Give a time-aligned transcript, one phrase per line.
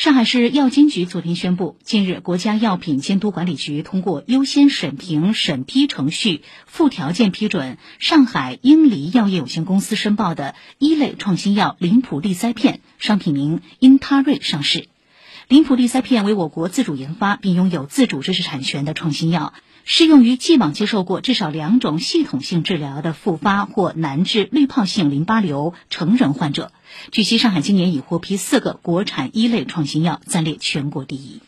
[0.00, 14.86] 上海市药监局昨天宣布，近日国家药品监督管理局通过优先审评审批程序，附条件批准上海英黎药业有限公司申报的一类创新药林普利塞片（商品名因他瑞）上市。
[15.50, 26.70] 林普利塞片为我国自主研发并拥有自主知识产权的创新药，适用于既往接受过至少两种系统性治疗的复发或难治滤泡性淋巴瘤成人患者。
[27.10, 31.40] 据悉，上海今年已获批四个国产一类创新药，暂列全国第一。